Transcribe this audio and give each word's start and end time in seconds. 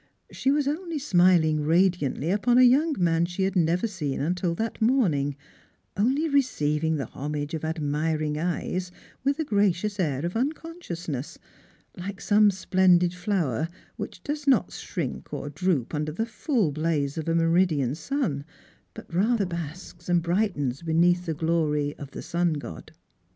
She 0.31 0.49
was 0.49 0.67
only 0.67 0.97
smiling 0.97 1.61
radiantly 1.63 2.31
upon 2.31 2.57
a 2.57 2.63
young 2.63 2.95
man 2.97 3.27
she 3.27 3.43
had 3.43 3.55
never 3.55 3.85
seen 3.85 4.19
until 4.19 4.55
that 4.55 4.81
morning— 4.81 5.35
only 5.95 6.27
receiving 6.27 6.95
the 6.95 7.05
homage 7.05 7.53
of 7.53 7.63
admiring 7.63 8.35
eyes 8.35 8.91
with 9.23 9.37
a 9.37 9.43
gi 9.43 9.57
acious 9.69 9.99
air 9.99 10.25
of 10.25 10.35
unconsciousness; 10.35 11.37
like 11.95 12.19
some 12.19 12.49
splendid 12.49 13.13
flower 13.13 13.69
which 13.95 14.23
does 14.23 14.47
not 14.47 14.73
shrink 14.73 15.31
or 15.31 15.51
droop 15.51 15.93
under 15.93 16.11
the 16.11 16.25
full 16.25 16.71
blaze 16.71 17.15
of 17.15 17.29
a 17.29 17.35
meridian 17.35 17.93
sun, 17.93 18.43
but 18.95 19.13
rather 19.13 19.45
basks 19.45 20.09
and 20.09 20.23
brightens 20.23 20.81
beneath 20.81 21.27
the 21.27 21.35
glory 21.35 21.93
of 21.99 22.09
the 22.09 22.27
Bun 22.33 22.53
god. 22.53 22.91